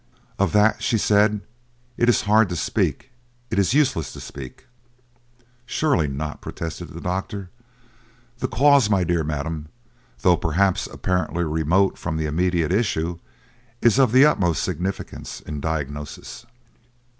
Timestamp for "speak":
2.55-3.11, 4.19-4.65